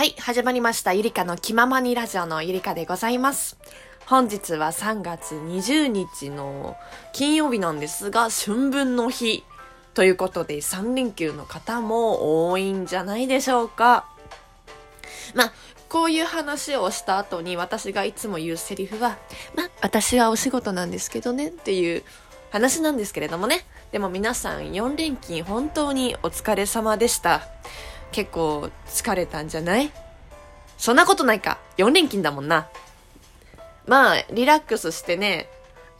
[0.00, 0.94] はい、始まりました。
[0.94, 3.58] ゆりかの気ままにラジオのゆりかでございます。
[4.06, 6.74] 本日は3月20日の
[7.12, 9.44] 金曜日なんですが、春分の日
[9.92, 14.08] ということで3連休の方も多いんじゃないでしょうか。
[15.34, 15.52] まあ、
[15.90, 19.18] こういう話をした後に私がいつも言うセリフは、
[19.54, 22.04] まあ、私はお仕事なんですけどねっていう
[22.48, 23.66] 話なんですけれどもね。
[23.92, 27.42] でも皆さん4連勤本当にお疲れ様でした。
[28.12, 29.92] 結構疲れたんじゃない？
[30.78, 31.58] そんなことないか。
[31.76, 32.68] 4連勤だもんな。
[33.86, 35.48] まあ、リラックスしてね、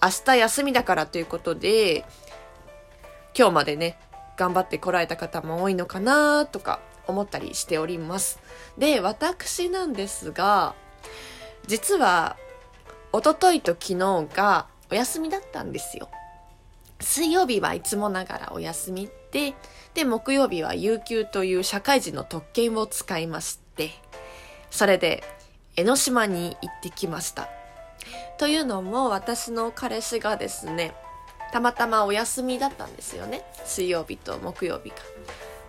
[0.03, 2.05] 明日休みだからということで、
[3.37, 3.99] 今日までね、
[4.37, 8.39] 頑張ってこられた方も多いのかなとか思ったりしております。
[8.79, 10.75] で、私なんですが、
[11.67, 12.37] 実は、
[13.13, 16.09] おとといと昨日がお休みだったんですよ。
[17.01, 19.55] 水曜日はいつもながらお休みで、
[20.05, 23.91] 木曜日は有給という社会人の特権を使いまして、
[24.71, 25.25] それで
[25.77, 27.49] 江ノ島に行ってきました。
[28.39, 30.95] というのも私の彼氏がですね、
[31.53, 33.45] たまたまお休みだったんですよね。
[33.65, 34.97] 水曜日と木曜日が。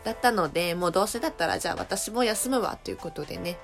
[0.03, 3.57] だったので、もうどうせだったらじゃあ私も休むわということでね、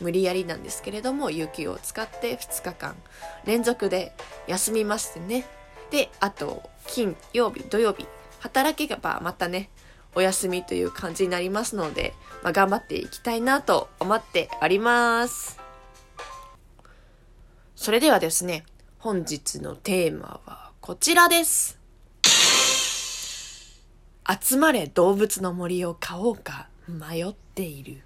[0.00, 2.96] 無理やりなんですけれども、有給を使って2日間
[3.44, 4.12] 連続で
[4.46, 5.46] 休みましてね。
[5.90, 8.06] で、あと、金曜日、土曜日、
[8.40, 9.70] 働けばまたね、
[10.14, 15.58] お休みという感じになりますので、まあ、頑張っていきたいなと思っております。
[17.76, 18.64] それではですね、
[18.98, 21.78] 本日のテーマはこちらです。
[24.28, 28.02] 集まれ動物の森を買おうか迷っている。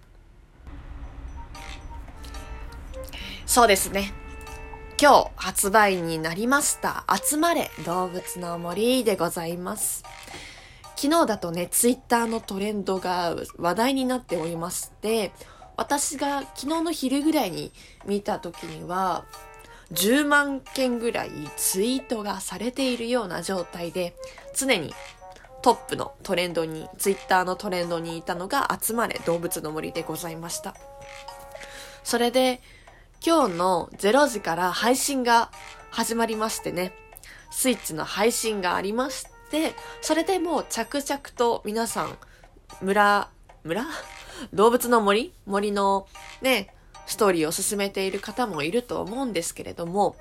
[3.47, 4.22] そうですね。
[5.03, 7.05] 今日発売になりました。
[7.13, 10.05] 集まれ動物の森でございます。
[10.95, 15.33] 昨日だとね、ツイッターのトレンドが話題になっておりまして、
[15.77, 17.73] 私が昨日の昼ぐらいに
[18.07, 19.25] 見た時には、
[19.91, 24.15] 10万件ぐらいツイートがされているような状態で、
[24.55, 24.95] 常に
[25.63, 30.77] トップのトレンドに、ツイッターのトレンドにいたのが集まれ動物の森でございました。
[32.05, 32.61] それで、
[33.25, 35.53] 今日の0時から配信が
[35.93, 36.93] 始まりましてね、
[37.53, 42.19] スイッチの配信がありまして、それでもう着々と皆さん、
[42.81, 43.29] 村、
[43.63, 43.87] 村？
[44.53, 45.33] 動物の森？
[45.47, 46.09] 森の
[46.41, 46.75] ね、
[47.07, 50.17] ストーリーを進めている方もいると思うんですけれども、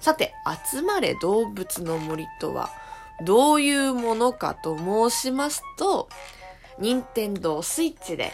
[0.00, 0.32] さて、
[0.72, 2.70] 集まれ動物の森とは、
[3.22, 6.08] どういうものかと申しますと、
[6.78, 8.32] 任天堂スイッチで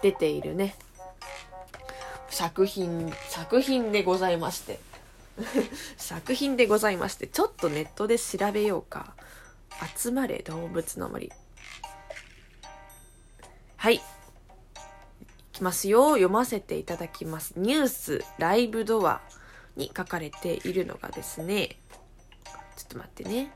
[0.00, 0.76] 出ているね、
[2.32, 4.80] 作品、作品でございまして。
[5.98, 9.14] 作品でございまして、ちょっとネットで調べようか。
[9.96, 11.30] 集まれ動物の森。
[13.76, 13.96] はい。
[13.96, 14.00] い
[15.52, 16.12] きますよ。
[16.12, 17.52] 読ませていただきます。
[17.56, 19.20] ニュースライブドア
[19.76, 21.76] に書かれているのがですね、
[22.76, 23.52] ちょっと待ってね。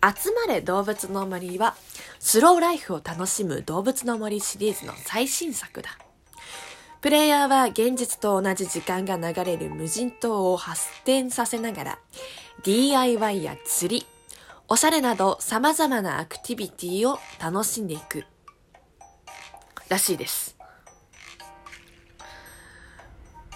[0.00, 1.74] 集まれ動物の森は、
[2.20, 5.98] スローライフを楽しむ動物の森シリーズの最新作だ。
[7.00, 11.98] プレイヤーは現実と同じ時間が流れる無人島を発展させながら、
[12.62, 14.06] DIY や釣り、
[14.68, 18.24] おしゃれなど様々なアクティビティを楽しんでいく。
[19.88, 20.56] らしいです。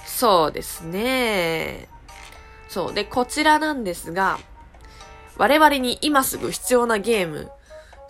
[0.07, 1.89] そうですね。
[2.69, 2.95] そう。
[2.95, 4.39] で、こちらなんですが、
[5.37, 7.51] 我々に今すぐ必要なゲーム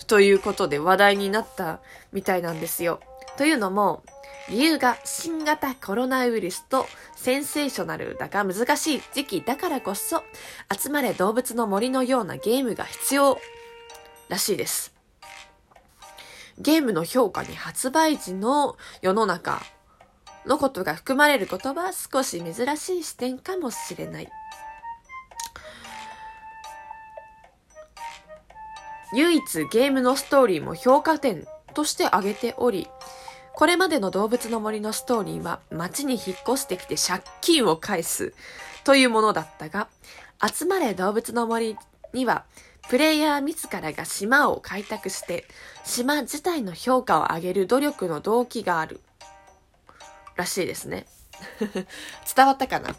[0.07, 1.81] ということで話題になった
[2.13, 3.01] みたいなんですよ。
[3.37, 4.05] というのも、
[4.51, 10.23] 理由が新型コロナウイルスとセンセーショナルだが難しい時期だからこそ、
[10.71, 13.39] 集まれ動物の森のようなゲームが必要
[14.29, 14.95] らしいです。
[16.59, 19.63] ゲームの評価に発売時の世の中
[20.47, 24.29] のことが含まれることは少し珍しい視点かもしれない。
[29.15, 32.89] 唯一ゲームのストーリーも評価点として挙げており、
[33.57, 38.35] これまでの動物の森のストーリーは街に引っ越してきて借金を返す
[38.83, 39.89] というものだったが、
[40.45, 41.77] 集まれ動物の森
[42.13, 42.45] には
[42.89, 45.47] プレイヤー自らが島を開拓して
[45.85, 49.01] 島自体の評価を上げる努力の動機がある
[50.37, 51.07] らしいですね。
[52.35, 52.97] 伝わったかな？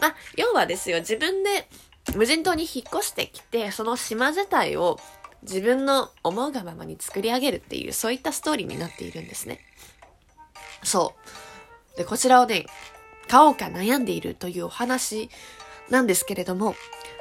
[0.00, 1.68] ま、要はですよ、自分で
[2.16, 4.98] 無人島に引っ越してきて、その島自体を
[5.42, 9.60] 自分の思うがままに作り上げるっていう、そういったストーリーになっているんですね。
[10.82, 11.14] そ
[11.94, 11.98] う。
[11.98, 12.66] で、こちらをね、
[13.28, 15.30] 買おうか悩んでいるというお話
[15.90, 16.74] なんですけれども、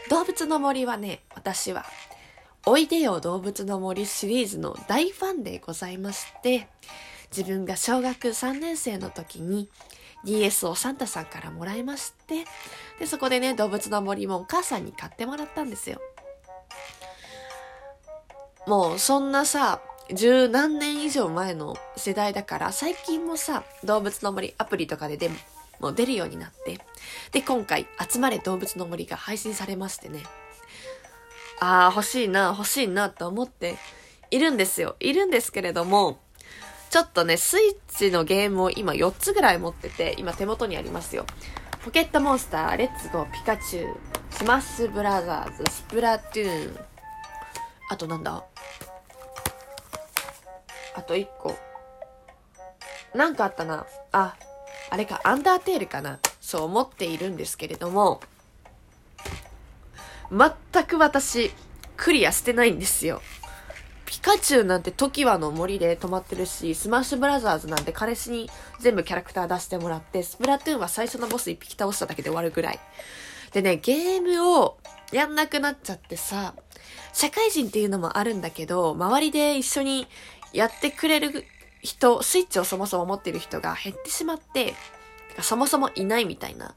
[0.09, 1.85] 動物の森はね、私は、
[2.65, 6.67] おいでよ動物の森シリーズの大ファンでございまして、
[7.35, 9.69] 自分が小学3年生の時に
[10.25, 12.45] DS をサンタさんからもらいまして、
[12.99, 15.99] で、そこでね、動物の森もお母さんに買ってもらったんですよ。
[18.67, 19.81] もうそんなさ、
[20.13, 25.35] 十何年以上前の世代だから、最近もさ、動物の森アプリとかででも、
[25.79, 26.79] もう出るようになって、
[27.31, 30.23] で、今回、集まれ動物の森が配信されましてね、
[31.59, 33.77] ああ、欲しいな、欲しいな、と思って
[34.31, 34.95] いるんですよ。
[34.99, 36.19] いるんですけれども、
[36.89, 41.25] ちょっとね、スイッチのゲームを今4つぐらい持ってて、今手元にありますよ。
[41.85, 43.97] ポケットモンスター、レッツゴー、ピカチュウ、
[44.29, 46.79] スマッシュブラザーズ、スプラトゥーン、
[47.89, 48.43] あとなんだ？
[50.95, 51.55] あと1個。
[53.13, 53.85] なんかあったな。
[54.11, 54.35] あ、
[54.89, 56.19] あれか、アンダーテールかな。
[56.39, 58.21] そう思っているんですけれども、
[60.31, 61.51] 全く私、
[61.97, 63.21] クリアしてないんですよ。
[64.05, 68.49] ピカチュウなんてトキワの森で止まってるし、スマッシュブラザーズなんて彼氏に
[68.79, 72.79] 全部キャラクター出してもらって、スプラトゥーンは最初のボス1匹倒しただけで終わるぐらい。
[73.53, 74.77] でね、ゲームを
[75.13, 76.53] やんなくなっちゃってさ、
[77.13, 80.07] 社会人っていうのもあるんだけど、周りで一緒に
[80.53, 81.45] やってくれる
[81.81, 84.75] 人、スイッチをそもそも持ってる人が減ってしまって、
[85.41, 86.75] そもそもいないみたいな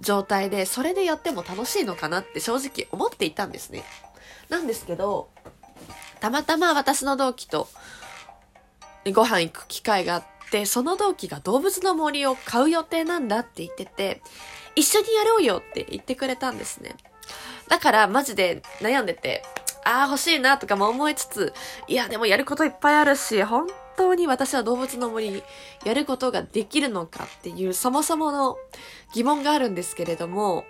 [0.00, 3.84] 状態で、それでやっても楽しいのかなって正直思っていたんですね。
[4.48, 5.28] なんですけど、
[6.20, 7.68] たまたま私の同期と
[9.12, 14.22] ご飯行く機会があって、その同期が動物の森を買う予定なんだって言ってて、
[14.76, 16.96] 一緒にやろうよって言ってくれたんですね。
[17.68, 19.44] だからマジで悩んでて、
[19.84, 21.52] ああ欲しいなとかも思いつつ、
[21.88, 25.42] いやでもやることいっぱいあるし、本当に私は動物の森
[25.84, 28.56] やることができるのかっていうそもそもの
[29.12, 30.64] 疑問があるんですけれども、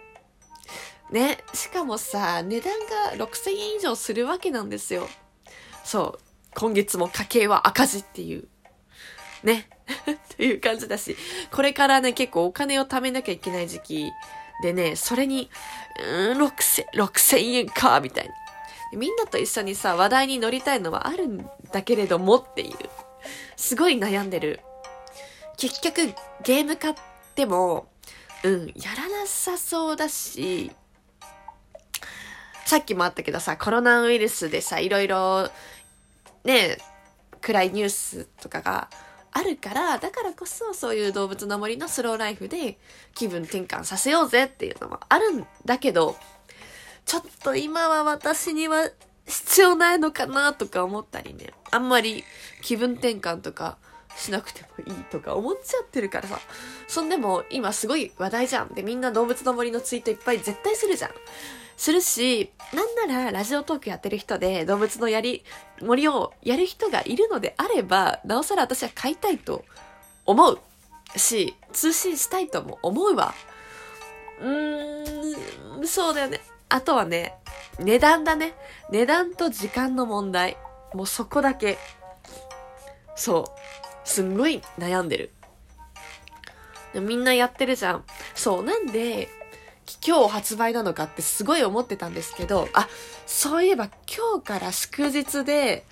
[1.11, 2.73] ね、しかもさ、値段
[3.19, 5.09] が6000円以上するわけなんですよ。
[5.85, 6.21] そう、
[6.55, 8.49] 今月も家計は赤字っていう、
[9.43, 9.69] ね、
[10.11, 11.17] っていう感じだし、
[11.53, 14.13] これからね、結構お金を貯めなきゃいけない時期
[14.63, 15.51] でね、それに、
[16.05, 18.35] うん、6000、6000円か、みたいな。
[18.97, 22.77] みんなと一緒にさ、話題に乗りたいのはあるんだけれどもっていう、
[23.57, 24.61] すごい悩んでる。
[25.57, 26.95] 結局、ゲーム買っ
[27.35, 27.87] ても、
[28.43, 30.71] うん、やらなさそうだし、
[32.67, 35.49] さっきもあったけどさ、コロナウイルスでさ、いろいろ
[36.45, 36.79] ね、
[37.41, 38.89] 暗いニュースとかが
[39.33, 42.79] あるから、だからこそそういう動物の森のスローライフで
[43.15, 46.17] 気分転換させようぜっていうのもあるんだけど、
[47.07, 48.91] ちょっと今は私には
[49.27, 52.25] 必要ないのかなとか思ったりね、あんまり
[52.63, 53.79] 気分転換とか
[54.17, 56.39] しなくてもいいとか思っちゃってるからさ。
[56.87, 58.69] そんでも今すごい話題じゃん。
[58.69, 61.11] で、みんな動物の森のツイートいっぱい絶対するじゃん。
[61.77, 65.45] するし、なんならラジオトークやってる人で動物のやり、
[65.81, 69.65] 森をやる人がいるのであれば、なおさら私は買いたいと
[70.25, 70.61] 思う
[71.17, 73.35] し、通信したいとも思うわ。
[74.41, 76.41] うーん、そうだよね。
[76.75, 77.37] あとはね、
[77.79, 78.53] 値段だね。
[78.91, 80.57] 値段と時間の問題。
[80.93, 81.79] もうそこだけ。
[83.15, 83.55] そ
[84.05, 84.09] う。
[84.09, 85.31] すんごい悩んでる。
[87.01, 88.05] みんなやってるじゃん。
[88.35, 88.65] そう。
[88.65, 89.29] なんで、
[90.05, 92.89] 今日発売なのかってすごい思ってたんですけど、あ、
[93.25, 95.87] そういえば今日から祝日で、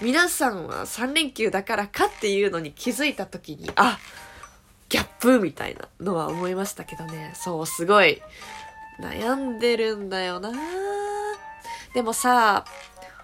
[0.00, 3.98] 皆さんは3連休だからかっていうのに気づいた時に、あ、
[4.88, 7.32] ギャップみたいなのは思いましたけどね。
[7.34, 8.22] そう、すごい
[9.00, 10.50] 悩んでるんだよな
[11.94, 12.64] でもさ、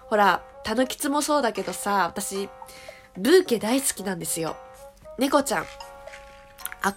[0.09, 2.49] ほら、たぬきつもそうだけどさ、私、
[3.17, 4.57] ブーケ大好きなんですよ。
[5.17, 5.65] 猫ちゃん。
[6.81, 6.95] あ、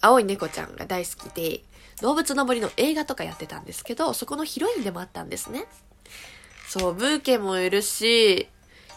[0.00, 1.62] 青い猫ちゃんが大好きで、
[2.00, 5.66] 動物の森の映画とかやってたんですけど、そこのヒロインでもあったんですね。
[6.68, 8.48] そう、ブーケもいるし、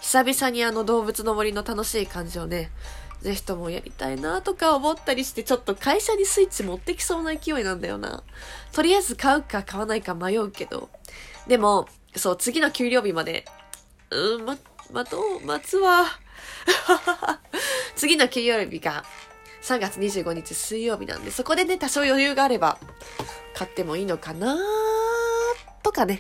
[0.02, 2.72] 久々にあの動物の森の楽しい感じをね、
[3.26, 8.22] ぜひともやりたいなとか思ったりして、ちょっと会社にスイッチ持ってきそうな勢いなんだよな。
[8.72, 10.90] とりあえず買うか買わないか迷うけど。
[11.48, 13.46] でも、そう、次の給料日まで、
[14.12, 14.56] うん、ま、
[14.92, 16.06] 待とう、待つわ。
[17.98, 19.04] 次の給料日が
[19.64, 22.78] 3月25日水曜日なんで、そこでね、多少余裕があれば、
[23.56, 24.56] 買ってもいいのかな
[25.82, 26.20] とかね、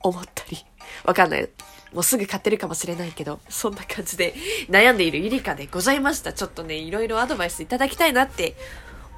[0.00, 0.66] 思ったり。
[1.04, 1.48] わかんない。
[1.92, 4.34] もうすぐ買ってるかもしれないけど、そんな感じで
[4.68, 6.32] 悩んでいるゆりかでございました。
[6.32, 8.54] ちょっとね、いろいろアドバイスいただきたいなって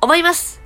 [0.01, 0.61] 思います。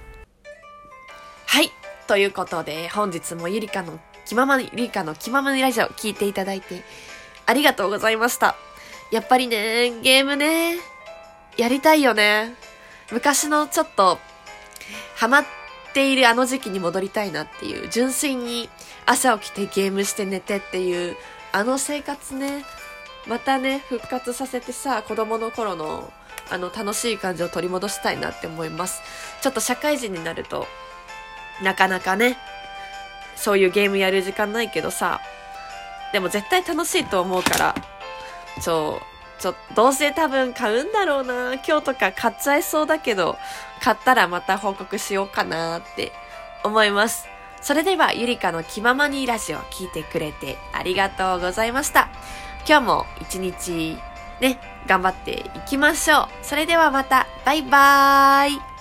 [1.47, 1.71] はい。
[2.07, 6.83] ということで、本日もゆりかの気ままに、ゆりかの気ままにラジオ聞いていただいて
[7.47, 8.57] ありがとうございました。
[9.11, 10.77] やっぱりね、ゲームね、
[11.57, 12.55] やりたいよね。
[13.11, 14.19] 昔のちょっと、
[15.17, 15.45] ハマっ
[15.95, 18.69] ているあの時期に戻りたいなっていう、純粋に
[19.07, 21.17] 朝起きてゲームして寝てっていう、
[21.53, 22.65] あの生活ね、
[23.27, 26.13] またね、復活させてさ、子供の頃の
[26.51, 29.03] あの、楽しい感じを取り戻したいなって思います。
[29.43, 30.67] ちょっと社会人になると、
[31.63, 32.39] なかなかね、
[33.37, 35.21] そういうゲームやる時間ないけどさ、
[36.13, 37.75] でも絶対楽しいと思うから、
[38.63, 39.01] ちょ、
[39.39, 41.55] ちょ、どうせ多分買うんだろうな。
[41.55, 43.37] 今日とか買っちゃいそうだけど、
[43.83, 46.13] 買ったらまた報告しようかなって
[46.65, 47.27] 思います。
[47.61, 52.09] それでは、ゆりかの気ままにラジオ聞いてくれてありがとうございました。
[52.67, 53.99] 今日も一日
[54.41, 56.29] ね、頑張っていきましょう。
[56.43, 58.78] それではまた、バイバーイ